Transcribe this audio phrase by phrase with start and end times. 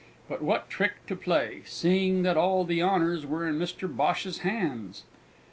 [0.27, 5.03] But what trick to play, seeing that all the honours were in Mr Bhosh's hands?